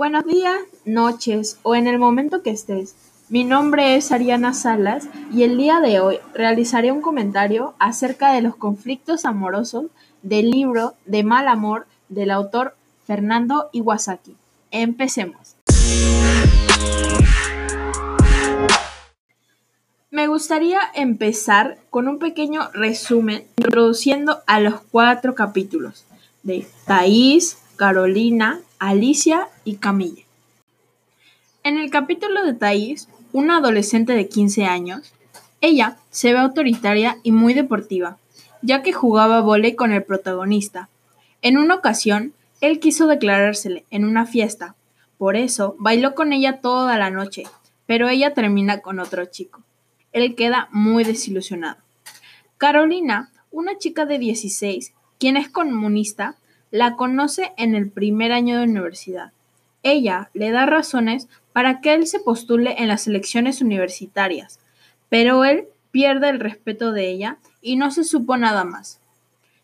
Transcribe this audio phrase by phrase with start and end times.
[0.00, 2.96] Buenos días, noches o en el momento que estés.
[3.28, 8.40] Mi nombre es Ariana Salas y el día de hoy realizaré un comentario acerca de
[8.40, 9.88] los conflictos amorosos
[10.22, 12.76] del libro De Mal Amor del autor
[13.06, 14.36] Fernando Iwasaki.
[14.70, 15.56] Empecemos.
[20.10, 26.06] Me gustaría empezar con un pequeño resumen introduciendo a los cuatro capítulos
[26.42, 30.24] de Thais, Carolina, Alicia y Camille.
[31.64, 35.12] En el capítulo de Thais, una adolescente de 15 años,
[35.60, 38.16] ella se ve autoritaria y muy deportiva,
[38.62, 40.88] ya que jugaba vóley con el protagonista.
[41.42, 44.74] En una ocasión, él quiso declarársele en una fiesta,
[45.18, 47.42] por eso bailó con ella toda la noche,
[47.84, 49.60] pero ella termina con otro chico.
[50.12, 51.76] Él queda muy desilusionado.
[52.56, 56.36] Carolina, una chica de 16, quien es comunista,
[56.70, 59.32] la conoce en el primer año de universidad.
[59.82, 64.60] Ella le da razones para que él se postule en las elecciones universitarias,
[65.08, 69.00] pero él pierde el respeto de ella y no se supo nada más.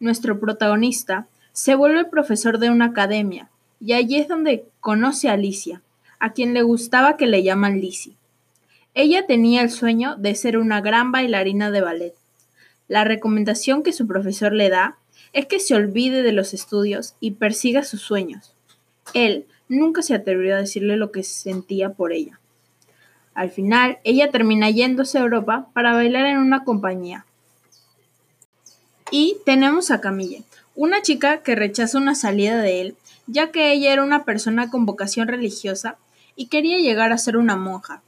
[0.00, 3.48] Nuestro protagonista se vuelve profesor de una academia
[3.80, 5.82] y allí es donde conoce a Alicia,
[6.18, 8.16] a quien le gustaba que le llaman Lizzie.
[8.94, 12.14] Ella tenía el sueño de ser una gran bailarina de ballet.
[12.88, 14.96] La recomendación que su profesor le da
[15.32, 18.54] es que se olvide de los estudios y persiga sus sueños.
[19.14, 22.40] Él nunca se atrevió a decirle lo que sentía por ella.
[23.34, 27.24] Al final, ella termina yéndose a Europa para bailar en una compañía.
[29.10, 30.42] Y tenemos a Camille,
[30.74, 34.86] una chica que rechaza una salida de él, ya que ella era una persona con
[34.86, 35.98] vocación religiosa
[36.36, 38.02] y quería llegar a ser una monja.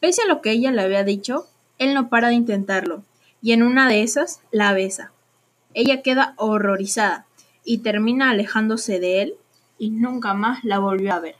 [0.00, 1.46] Pese a lo que ella le había dicho,
[1.78, 3.02] él no para de intentarlo,
[3.42, 5.12] y en una de esas la besa.
[5.72, 7.26] Ella queda horrorizada
[7.64, 9.34] y termina alejándose de él
[9.78, 11.36] y nunca más la volvió a ver.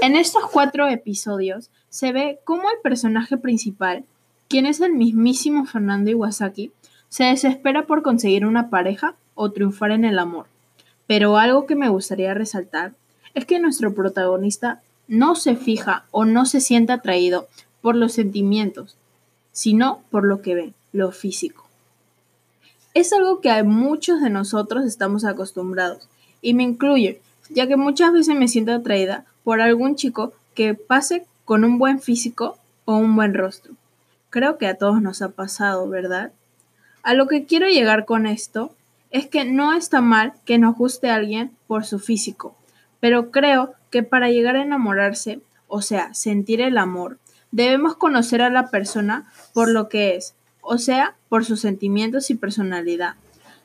[0.00, 4.04] En estos cuatro episodios se ve cómo el personaje principal,
[4.48, 6.72] quien es el mismísimo Fernando Iwasaki,
[7.10, 10.46] se desespera por conseguir una pareja o triunfar en el amor.
[11.06, 12.94] Pero algo que me gustaría resaltar
[13.34, 17.48] es que nuestro protagonista no se fija o no se siente atraído
[17.80, 18.96] por los sentimientos,
[19.52, 21.68] sino por lo que ve, lo físico.
[22.94, 26.08] Es algo que muchos de nosotros estamos acostumbrados,
[26.40, 27.20] y me incluye,
[27.50, 32.00] ya que muchas veces me siento atraída por algún chico que pase con un buen
[32.00, 33.74] físico o un buen rostro.
[34.30, 36.32] Creo que a todos nos ha pasado, ¿verdad?
[37.02, 38.74] A lo que quiero llegar con esto
[39.10, 42.56] es que no está mal que nos guste alguien por su físico,
[43.04, 47.18] pero creo que para llegar a enamorarse, o sea, sentir el amor,
[47.50, 52.34] debemos conocer a la persona por lo que es, o sea, por sus sentimientos y
[52.34, 53.16] personalidad,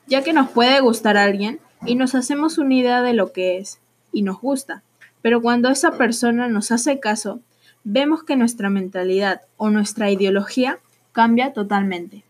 [0.06, 3.80] ya que nos puede gustar alguien y nos hacemos una idea de lo que es,
[4.12, 4.82] y nos gusta,
[5.22, 7.40] pero cuando esa persona nos hace caso,
[7.82, 10.80] vemos que nuestra mentalidad o nuestra ideología
[11.12, 12.24] cambia totalmente.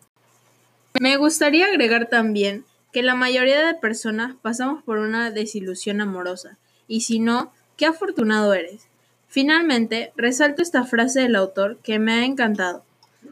[1.00, 6.56] Me gustaría agregar también que la mayoría de personas pasamos por una desilusión amorosa,
[6.90, 8.88] y si no, qué afortunado eres.
[9.28, 12.82] Finalmente, resalto esta frase del autor que me ha encantado.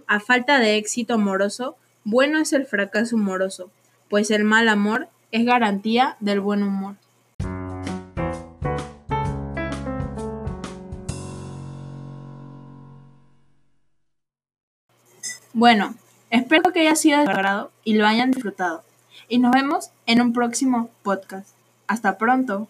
[0.06, 3.69] A falta de éxito amoroso, bueno es el fracaso humoroso,
[4.08, 6.94] pues el mal amor es garantía del buen humor.
[15.52, 15.96] Bueno,
[16.30, 18.84] espero que haya sido de agrado y lo hayan disfrutado.
[19.28, 21.56] Y nos vemos en un próximo podcast.
[21.88, 22.69] Hasta pronto.